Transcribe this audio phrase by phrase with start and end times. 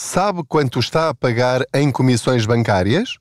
[0.00, 3.16] Sabe quanto está a pagar em comissões bancárias?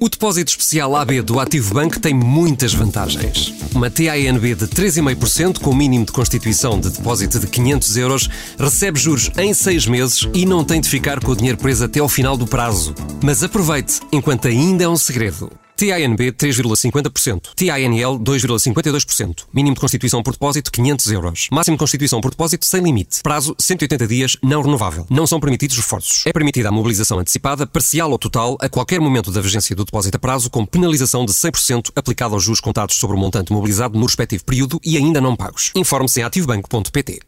[0.00, 3.52] O depósito especial AB do Ativo Banco tem muitas vantagens.
[3.74, 9.30] Uma TANB de 3,5% com mínimo de constituição de depósito de 500 euros recebe juros
[9.36, 12.34] em 6 meses e não tem de ficar com o dinheiro preso até ao final
[12.34, 12.94] do prazo.
[13.22, 15.52] Mas aproveite, enquanto ainda é um segredo.
[15.76, 17.50] TANB 3,50%.
[17.56, 19.44] TANL 2,52%.
[19.52, 21.48] Mínimo de constituição por depósito 500 euros.
[21.50, 23.22] Máximo de constituição por depósito sem limite.
[23.22, 25.06] Prazo 180 dias não renovável.
[25.10, 26.24] Não são permitidos reforços.
[26.26, 30.16] É permitida a mobilização antecipada, parcial ou total, a qualquer momento da vigência do depósito
[30.16, 34.06] a prazo, com penalização de 100% aplicada aos juros contados sobre o montante mobilizado no
[34.06, 35.72] respectivo período e ainda não pagos.
[35.74, 37.20] Informe-se em ativobanco.pt.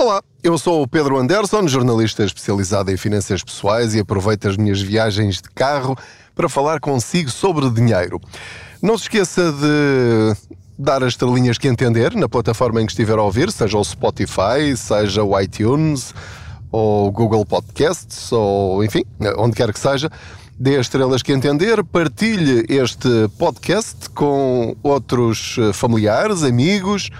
[0.00, 4.80] Olá, eu sou o Pedro Anderson, jornalista especializado em finanças pessoais e aproveito as minhas
[4.80, 5.98] viagens de carro
[6.38, 8.20] para falar consigo sobre dinheiro.
[8.80, 10.36] Não se esqueça de
[10.78, 14.76] dar as estrelinhas que entender na plataforma em que estiver a ouvir, seja o Spotify,
[14.76, 16.14] seja o iTunes,
[16.70, 19.02] ou Google Podcasts, ou enfim,
[19.36, 20.08] onde quer que seja.
[20.56, 27.10] Dê as estrelas que entender, partilhe este podcast com outros familiares, amigos,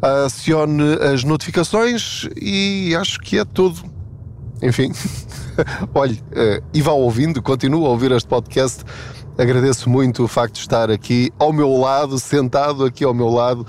[0.00, 3.93] acione as notificações e acho que é tudo.
[4.62, 4.92] Enfim.
[5.94, 8.84] Olhe, uh, e vá ouvindo, continua a ouvir este podcast.
[9.36, 13.66] Agradeço muito o facto de estar aqui ao meu lado, sentado aqui ao meu lado,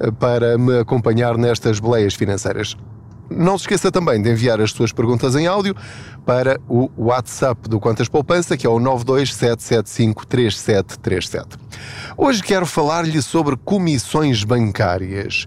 [0.00, 2.76] uh, para me acompanhar nestas beleias financeiras.
[3.30, 5.74] Não se esqueça também de enviar as suas perguntas em áudio
[6.26, 11.58] para o WhatsApp do Quantas Poupança, que é o 927753737.
[12.16, 15.46] Hoje quero falar-lhe sobre comissões bancárias.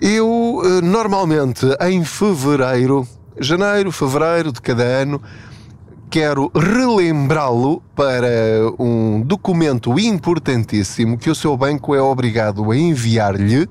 [0.00, 5.20] Eu, eh, normalmente, em fevereiro, janeiro, fevereiro de cada ano,
[6.08, 8.28] quero relembrá-lo para
[8.78, 13.68] um documento importantíssimo que o seu banco é obrigado a enviar-lhe,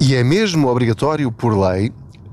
[0.00, 1.92] e é mesmo obrigatório por lei,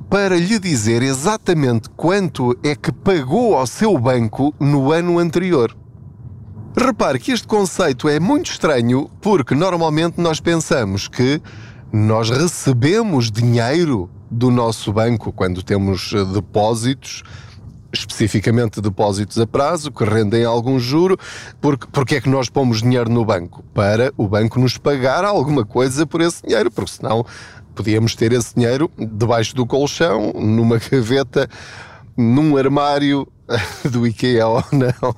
[0.10, 5.76] para lhe dizer exatamente quanto é que pagou ao seu banco no ano anterior.
[6.76, 11.42] Repare que este conceito é muito estranho porque normalmente nós pensamos que
[11.92, 17.24] nós recebemos dinheiro do nosso banco quando temos eh, depósitos
[17.92, 21.18] especificamente depósitos a prazo, que rendem algum juro,
[21.60, 23.64] porque, porque é que nós pomos dinheiro no banco?
[23.74, 27.26] Para o banco nos pagar alguma coisa por esse dinheiro, porque senão
[27.74, 31.50] podíamos ter esse dinheiro debaixo do colchão, numa gaveta,
[32.20, 33.26] num armário
[33.90, 35.16] do IKEA ou não,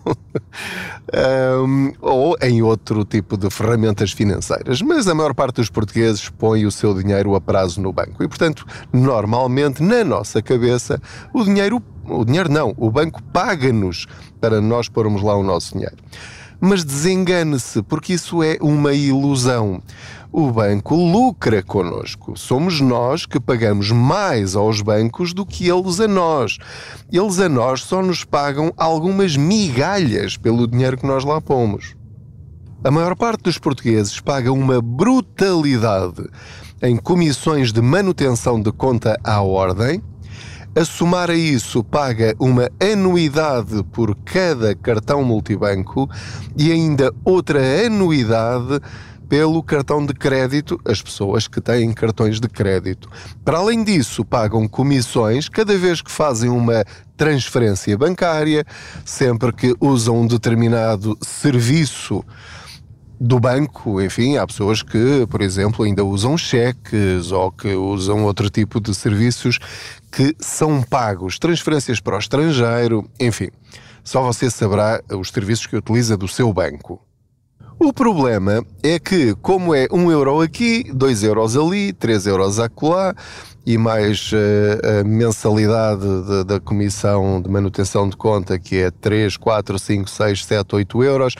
[1.66, 4.82] um, ou em outro tipo de ferramentas financeiras.
[4.82, 8.28] Mas a maior parte dos portugueses põe o seu dinheiro a prazo no banco e,
[8.28, 11.02] portanto, normalmente na nossa cabeça
[11.34, 14.06] o dinheiro, o dinheiro não, o banco paga-nos
[14.40, 15.98] para nós pormos lá o nosso dinheiro.
[16.62, 19.82] Mas desengane-se, porque isso é uma ilusão
[20.32, 22.38] o banco lucra connosco.
[22.38, 26.58] Somos nós que pagamos mais aos bancos do que eles a nós.
[27.12, 31.96] Eles a nós só nos pagam algumas migalhas pelo dinheiro que nós lá pomos.
[32.84, 36.28] A maior parte dos portugueses paga uma brutalidade
[36.82, 40.02] em comissões de manutenção de conta à ordem.
[40.74, 46.10] A somar a isso, paga uma anuidade por cada cartão multibanco
[46.58, 48.80] e ainda outra anuidade
[49.28, 53.10] pelo cartão de crédito, as pessoas que têm cartões de crédito.
[53.44, 56.86] Para além disso, pagam comissões cada vez que fazem uma
[57.18, 58.66] transferência bancária,
[59.04, 62.24] sempre que usam um determinado serviço
[63.24, 68.50] do banco, enfim, há pessoas que, por exemplo, ainda usam cheques ou que usam outro
[68.50, 69.60] tipo de serviços
[70.12, 73.50] que são pagos, transferências para o estrangeiro, enfim.
[74.04, 77.00] Só você saberá os serviços que utiliza do seu banco.
[77.78, 82.60] O problema é que, como é 1 um euro aqui, 2 euros ali, 3 euros
[82.60, 83.14] acolá,
[83.66, 86.06] e mais uh, a mensalidade
[86.46, 91.36] da comissão de manutenção de conta, que é 3, 4, 5, 6, 7, 8 euros,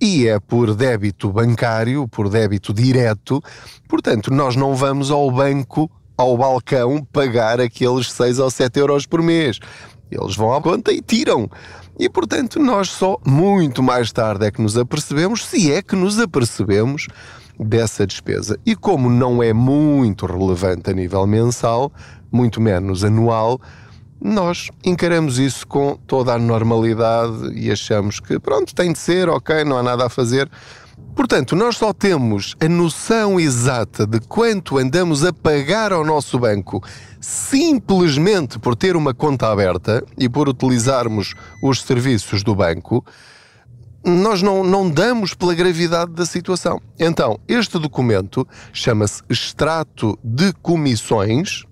[0.00, 3.42] e é por débito bancário, por débito direto,
[3.88, 9.20] portanto, nós não vamos ao banco, ao balcão, pagar aqueles 6 ou 7 euros por
[9.20, 9.58] mês.
[10.10, 11.50] Eles vão à conta e tiram.
[11.98, 16.18] E portanto, nós só muito mais tarde é que nos apercebemos, se é que nos
[16.18, 17.06] apercebemos
[17.58, 18.58] dessa despesa.
[18.64, 21.92] E como não é muito relevante a nível mensal,
[22.30, 23.60] muito menos anual,
[24.20, 29.64] nós encaramos isso com toda a normalidade e achamos que pronto, tem de ser, ok,
[29.64, 30.50] não há nada a fazer.
[31.14, 36.82] Portanto, nós só temos a noção exata de quanto andamos a pagar ao nosso banco
[37.20, 43.04] simplesmente por ter uma conta aberta e por utilizarmos os serviços do banco
[44.04, 46.80] nós não, não damos pela gravidade da situação.
[46.98, 51.64] Então, este documento chama-se Extrato de Comissões.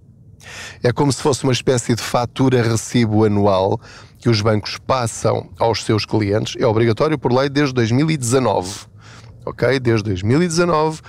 [0.82, 3.80] É como se fosse uma espécie de fatura-recibo anual
[4.18, 6.56] que os bancos passam aos seus clientes.
[6.58, 8.86] É obrigatório por lei desde 2019.
[9.44, 9.78] Ok?
[9.78, 11.00] Desde 2019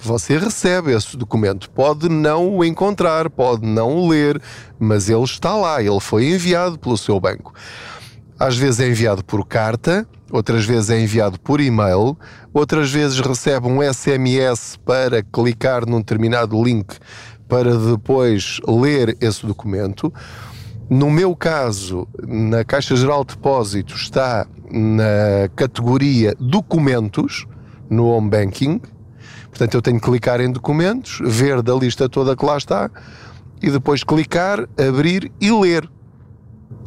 [0.00, 1.70] que você recebe esse documento.
[1.70, 4.40] Pode não o encontrar, pode não o ler,
[4.78, 7.52] mas ele está lá, ele foi enviado pelo seu banco.
[8.40, 12.16] Às vezes é enviado por carta, outras vezes é enviado por e-mail,
[12.54, 16.96] outras vezes recebe um SMS para clicar num determinado link
[17.46, 20.10] para depois ler esse documento.
[20.88, 27.46] No meu caso, na Caixa Geral de Depósitos está na categoria Documentos,
[27.90, 28.80] no Home Banking.
[29.50, 32.90] Portanto, eu tenho que clicar em Documentos, ver da lista toda que lá está
[33.62, 35.86] e depois clicar, abrir e ler.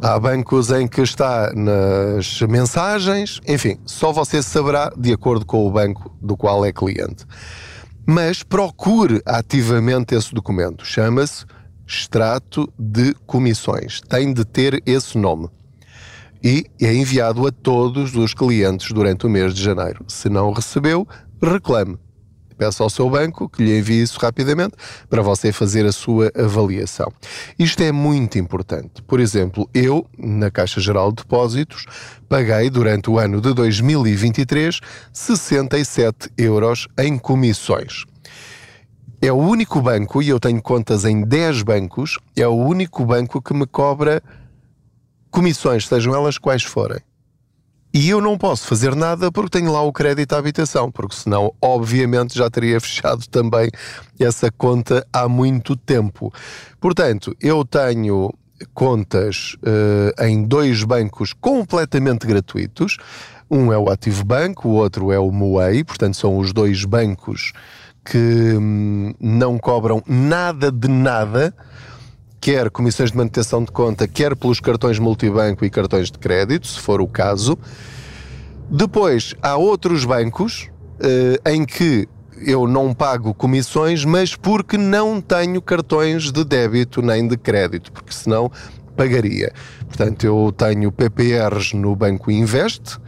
[0.01, 5.71] Há bancos em que está nas mensagens, enfim, só você saberá de acordo com o
[5.71, 7.25] banco do qual é cliente.
[8.05, 10.85] Mas procure ativamente esse documento.
[10.85, 11.45] Chama-se
[11.87, 14.01] Extrato de Comissões.
[14.01, 15.47] Tem de ter esse nome.
[16.43, 20.03] E é enviado a todos os clientes durante o mês de janeiro.
[20.07, 21.07] Se não recebeu,
[21.41, 21.97] reclame
[22.63, 24.75] peça ao seu banco que lhe envie isso rapidamente
[25.09, 27.11] para você fazer a sua avaliação.
[27.59, 29.01] Isto é muito importante.
[29.01, 31.85] Por exemplo, eu, na Caixa Geral de Depósitos,
[32.29, 34.79] paguei durante o ano de 2023
[35.11, 38.05] 67 euros em comissões.
[39.21, 43.41] É o único banco, e eu tenho contas em 10 bancos, é o único banco
[43.41, 44.23] que me cobra
[45.29, 46.99] comissões, sejam elas quais forem.
[47.93, 51.53] E eu não posso fazer nada porque tenho lá o crédito à habitação, porque senão,
[51.61, 53.69] obviamente, já teria fechado também
[54.19, 56.33] essa conta há muito tempo.
[56.81, 58.33] Portanto, eu tenho
[58.73, 62.97] contas uh, em dois bancos completamente gratuitos.
[63.49, 67.53] Um é o Ativo Banco, o outro é o Moei, portanto, são os dois bancos
[68.03, 71.55] que hum, não cobram nada de nada
[72.43, 76.77] quer comissões de manutenção de conta, quer pelos cartões multibanco e cartões de crédito, se
[76.77, 77.57] for o caso.
[78.69, 80.69] Depois, há outros bancos
[80.99, 82.05] uh, em que
[82.45, 88.11] eu não pago comissões, mas porque não tenho cartões de débito nem de crédito, porque
[88.11, 88.51] senão
[88.93, 89.53] pagaria.
[89.87, 92.99] Portanto, eu tenho PPRs no Banco Invest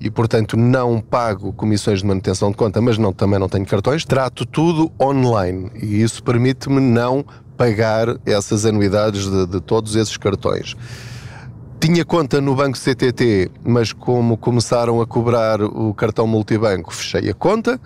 [0.00, 4.04] e, portanto, não pago comissões de manutenção de conta, mas não, também não tenho cartões.
[4.04, 7.24] Trato tudo online e isso permite-me não
[7.56, 10.76] pagar essas anuidades de, de todos esses cartões.
[11.80, 17.34] Tinha conta no banco CTT, mas como começaram a cobrar o cartão multibanco, fechei a
[17.34, 17.78] conta.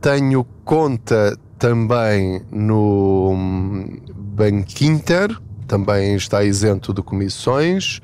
[0.00, 3.34] Tenho conta também no
[4.14, 5.36] Banco Inter,
[5.66, 8.00] também está isento de comissões.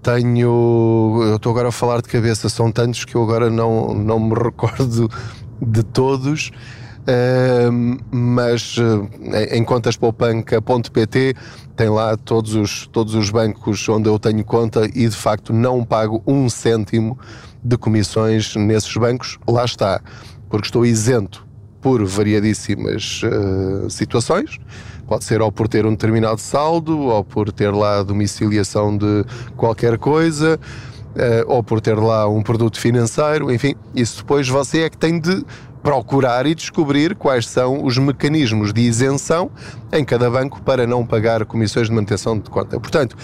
[0.00, 1.18] Tenho.
[1.22, 4.34] Eu estou agora a falar de cabeça, são tantos que eu agora não, não me
[4.40, 5.10] recordo
[5.60, 6.52] de todos
[8.10, 9.08] mas uh,
[9.50, 11.34] em contaspoupanca.pt
[11.74, 15.84] tem lá todos os, todos os bancos onde eu tenho conta e de facto não
[15.84, 17.18] pago um cêntimo
[17.62, 19.38] de comissões nesses bancos.
[19.48, 20.00] Lá está,
[20.50, 21.46] porque estou isento
[21.80, 24.58] por variadíssimas uh, situações.
[25.06, 29.24] Pode ser ou por ter um determinado saldo, ou por ter lá domiciliação de
[29.56, 30.58] qualquer coisa,
[31.14, 35.18] uh, ou por ter lá um produto financeiro, enfim, isso depois você é que tem
[35.18, 35.44] de
[35.88, 39.50] procurar e descobrir quais são os mecanismos de isenção
[39.90, 42.78] em cada banco para não pagar comissões de manutenção de conta.
[42.78, 43.16] Portanto,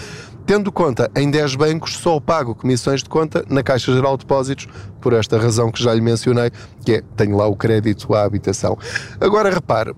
[0.47, 4.67] tendo conta em 10 bancos, só pago comissões de conta na Caixa Geral de Depósitos,
[4.99, 6.49] por esta razão que já lhe mencionei,
[6.83, 8.75] que é tenho lá o crédito à habitação.
[9.21, 9.93] Agora repare,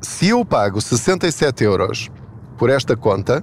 [0.00, 2.12] se eu pago 67 euros
[2.56, 3.42] por esta conta,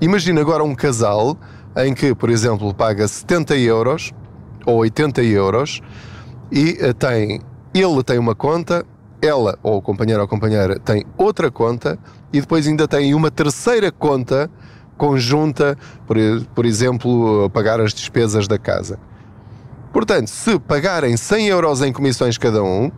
[0.00, 1.36] imagine agora um casal
[1.76, 4.12] em que, por exemplo, paga 70 euros
[4.64, 5.82] ou 80 euros
[6.52, 7.40] e uh, tem,
[7.80, 8.84] ele tem uma conta,
[9.20, 11.98] ela, ou o companheiro ou companheira, tem outra conta
[12.32, 14.50] e depois ainda tem uma terceira conta
[14.96, 16.16] conjunta, por,
[16.54, 18.98] por exemplo, pagar as despesas da casa.
[19.92, 22.90] Portanto, se pagarem 100 euros em comissões cada um,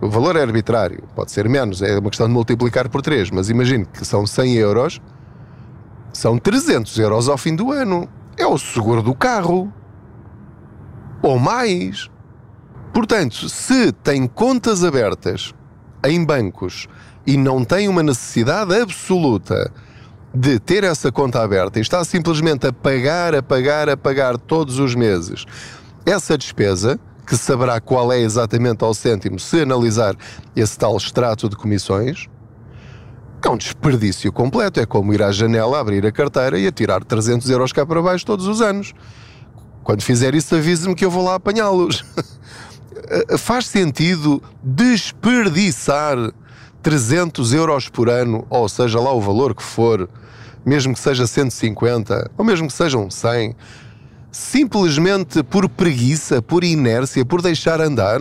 [0.00, 3.50] o valor é arbitrário, pode ser menos, é uma questão de multiplicar por 3, mas
[3.50, 5.00] imagine que são 100 euros,
[6.12, 8.08] são 300 euros ao fim do ano.
[8.36, 9.72] É o seguro do carro.
[11.22, 12.08] Ou mais.
[12.98, 15.54] Portanto, se tem contas abertas
[16.04, 16.88] em bancos
[17.24, 19.72] e não tem uma necessidade absoluta
[20.34, 24.80] de ter essa conta aberta e está simplesmente a pagar, a pagar, a pagar todos
[24.80, 25.44] os meses
[26.04, 30.16] essa despesa, que saberá qual é exatamente ao cêntimo se analisar
[30.56, 32.26] esse tal extrato de comissões,
[33.44, 34.80] é um desperdício completo.
[34.80, 38.26] É como ir à janela, abrir a carteira e atirar 300 euros cá para baixo
[38.26, 38.92] todos os anos
[39.84, 42.04] Quando fizer isso, avise-me que eu vou lá apanhá-los.
[43.38, 46.16] Faz sentido desperdiçar
[46.82, 50.08] 300 euros por ano, ou seja lá o valor que for,
[50.64, 53.54] mesmo que seja 150, ou mesmo que sejam 100,
[54.30, 58.20] simplesmente por preguiça, por inércia, por deixar andar?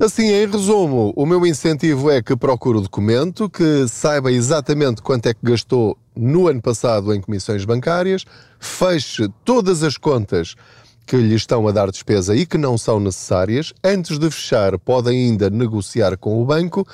[0.00, 5.26] Assim, em resumo, o meu incentivo é que procure o documento, que saiba exatamente quanto
[5.26, 8.24] é que gastou no ano passado em comissões bancárias,
[8.60, 10.54] feche todas as contas
[11.08, 13.72] que lhe estão a dar despesa e que não são necessárias.
[13.82, 16.86] Antes de fechar, pode ainda negociar com o banco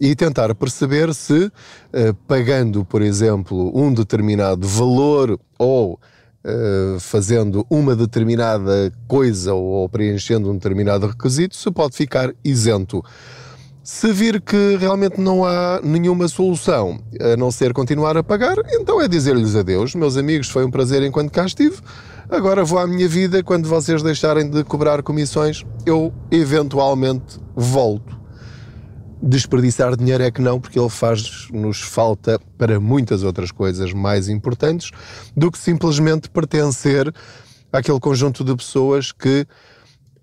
[0.00, 1.50] e tentar perceber se,
[1.92, 5.98] eh, pagando, por exemplo, um determinado valor ou
[6.44, 13.02] eh, fazendo uma determinada coisa ou preenchendo um determinado requisito, se pode ficar isento.
[13.82, 19.00] Se vir que realmente não há nenhuma solução a não ser continuar a pagar, então
[19.02, 19.94] é dizer-lhes adeus.
[19.96, 21.78] Meus amigos, foi um prazer enquanto cá estive.
[22.28, 23.42] Agora vou à minha vida.
[23.42, 28.16] Quando vocês deixarem de cobrar comissões, eu eventualmente volto
[29.22, 34.90] desperdiçar dinheiro é que não, porque ele faz-nos falta para muitas outras coisas mais importantes
[35.36, 37.12] do que simplesmente pertencer
[37.72, 39.46] àquele conjunto de pessoas que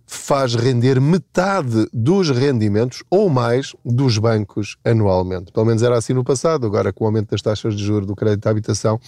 [0.05, 5.51] faz render metade dos rendimentos ou mais dos bancos anualmente.
[5.51, 8.15] Pelo menos era assim no passado, agora com o aumento das taxas de juros do
[8.15, 8.99] crédito à habitação,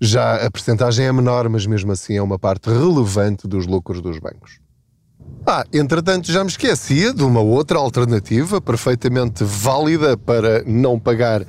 [0.00, 4.18] já a percentagem é menor, mas mesmo assim é uma parte relevante dos lucros dos
[4.18, 4.60] bancos.
[5.46, 11.44] Ah, entretanto, já me esquecia de uma outra alternativa perfeitamente válida para não pagar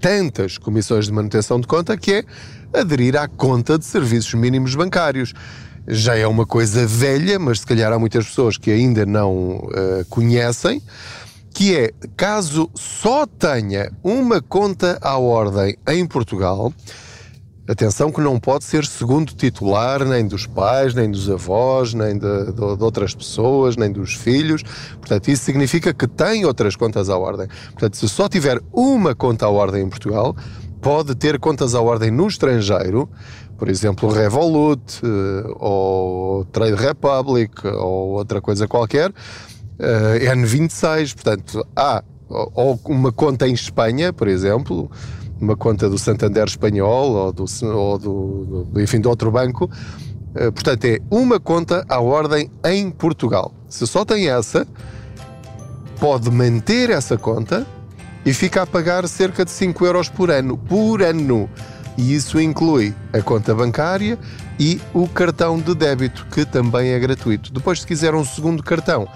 [0.00, 2.24] tantas comissões de manutenção de conta, que é
[2.72, 5.32] aderir à conta de serviços mínimos bancários.
[5.86, 10.04] Já é uma coisa velha, mas se calhar há muitas pessoas que ainda não uh,
[10.08, 10.80] conhecem,
[11.52, 16.72] que é, caso só tenha uma conta à ordem em Portugal,
[17.68, 22.46] Atenção que não pode ser segundo titular nem dos pais, nem dos avós, nem de,
[22.46, 24.64] de, de, outras pessoas, nem dos filhos.
[24.98, 27.46] Portanto, isso significa que tem outras contas à ordem.
[27.70, 30.34] Portanto, se só tiver uma conta à ordem em Portugal,
[30.80, 33.08] pode ter contas à ordem no estrangeiro,
[33.56, 39.14] por exemplo, Revolut, eh, ou Trade Republic, ou outra coisa qualquer,
[39.78, 41.14] eh, N26.
[41.14, 44.90] Portanto, há ou uma conta em Espanha, por exemplo
[45.42, 49.68] uma conta do Santander espanhol ou do, ou do, do enfim, de outro banco.
[50.36, 53.52] Eh, portanto, é uma conta à ordem em Portugal.
[53.68, 54.66] Se só tem essa,
[55.98, 57.66] pode manter essa conta
[58.24, 60.56] e fica a pagar cerca de 5 euros por ano.
[60.56, 61.50] Por ano!
[61.98, 64.18] E isso inclui a conta bancária
[64.58, 67.52] e o cartão de débito, que também é gratuito.
[67.52, 69.06] Depois, se quiser um segundo cartão,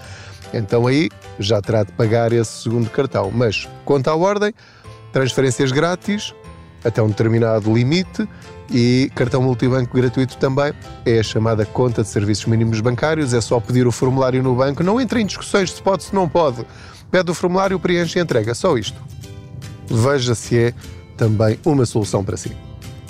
[0.53, 3.31] então aí já terá de pagar esse segundo cartão.
[3.33, 4.53] Mas conta à ordem,
[5.11, 6.33] transferências grátis
[6.83, 8.27] até um determinado limite
[8.69, 10.73] e cartão multibanco gratuito também.
[11.05, 13.33] É a chamada conta de serviços mínimos bancários.
[13.33, 14.83] É só pedir o formulário no banco.
[14.83, 16.65] Não entre em discussões se pode, se não pode.
[17.11, 18.53] Pede o formulário, preenche e entrega.
[18.53, 18.99] Só isto.
[19.89, 20.73] Veja se é
[21.15, 22.55] também uma solução para si.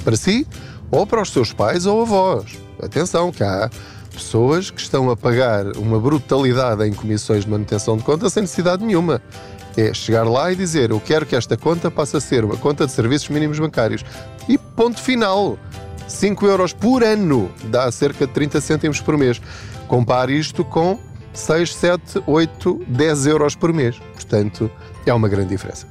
[0.03, 0.47] Para si
[0.91, 2.57] ou para os seus pais ou avós.
[2.81, 3.69] Atenção, que há
[4.13, 8.85] pessoas que estão a pagar uma brutalidade em comissões de manutenção de conta sem necessidade
[8.85, 9.21] nenhuma.
[9.77, 12.85] É chegar lá e dizer: Eu quero que esta conta passe a ser uma conta
[12.85, 14.03] de serviços mínimos bancários.
[14.49, 15.57] E ponto final.
[16.07, 19.41] 5 euros por ano dá cerca de 30 cêntimos por mês.
[19.87, 20.97] Compare isto com
[21.33, 23.99] 6, 7, 8, 10 euros por mês.
[24.13, 24.71] Portanto,
[25.05, 25.85] é uma grande diferença.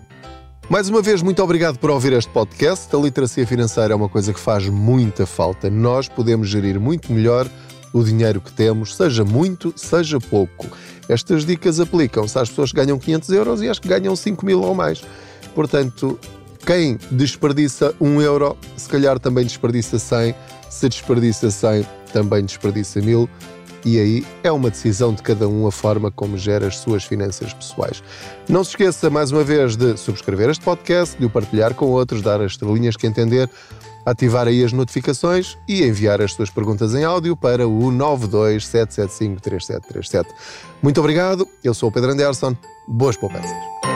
[0.69, 2.95] Mais uma vez, muito obrigado por ouvir este podcast.
[2.95, 5.71] A literacia financeira é uma coisa que faz muita falta.
[5.71, 7.47] Nós podemos gerir muito melhor
[7.93, 10.66] o dinheiro que temos, seja muito, seja pouco.
[11.09, 14.62] Estas dicas aplicam-se às pessoas que ganham 500 euros e às que ganham 5 mil
[14.62, 15.02] ou mais.
[15.55, 16.19] Portanto,
[16.66, 20.35] quem desperdiça 1 euro, se calhar também desperdiça 100.
[20.69, 23.31] Se desperdiça 100, também desperdiça 1000.
[23.85, 27.55] E aí é uma decisão de cada um a forma como gera as suas finanças
[27.55, 28.02] pessoais.
[28.49, 32.21] Não se esqueça, mais uma vez, de subscrever este podcast, de o partilhar com outros,
[32.21, 33.49] dar as estrelinhas que entender
[34.07, 40.27] ativar aí as notificações e enviar as suas perguntas em áudio para o 927753737.
[40.81, 42.55] Muito obrigado, eu sou o Pedro Anderson,
[42.87, 43.96] boas poupanças.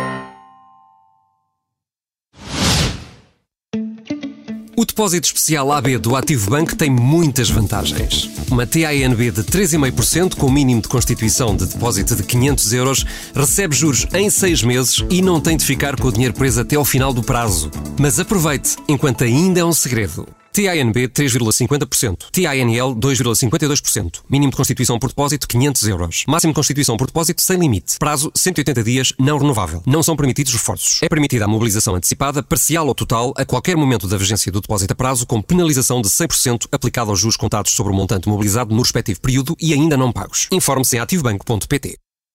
[4.90, 8.28] Depósito especial AB do Ativo Bank tem muitas vantagens.
[8.50, 14.06] Uma TINB de 3,5% com mínimo de constituição de depósito de 500 euros recebe juros
[14.12, 17.12] em 6 meses e não tem de ficar com o dinheiro preso até ao final
[17.12, 17.70] do prazo.
[17.99, 20.26] Mas aproveite, enquanto ainda é um segredo.
[20.52, 22.26] TANB 3,50%.
[22.33, 24.21] TANL 2,52%.
[24.28, 26.25] Mínimo de constituição por depósito 500 euros.
[26.26, 27.99] Máximo de constituição por depósito sem limite.
[27.99, 29.83] Prazo 180 dias não renovável.
[29.87, 31.00] Não são permitidos reforços.
[31.02, 34.92] É permitida a mobilização antecipada, parcial ou total, a qualquer momento da vigência do depósito
[34.92, 38.83] a prazo, com penalização de 100% aplicada aos juros contados sobre o montante mobilizado no
[38.83, 40.49] respectivo período e ainda não pagos.
[40.50, 42.10] Informe-se em ativobanco.pt.